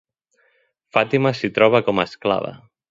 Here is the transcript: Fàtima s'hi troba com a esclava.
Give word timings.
Fàtima 0.97 1.35
s'hi 1.41 1.53
troba 1.59 1.87
com 1.91 2.01
a 2.05 2.11
esclava. 2.13 2.61